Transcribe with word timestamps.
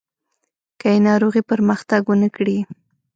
که 0.79 0.87
یې 0.93 0.99
ناروغي 1.07 1.41
پرمختګ 1.51 2.01
ونه 2.07 2.29
کړي. 2.35 2.57